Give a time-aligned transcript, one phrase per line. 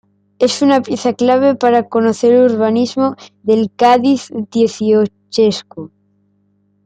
[0.39, 5.91] Es una pieza clave para conocer el urbanismo del Cádiz dieciochesco.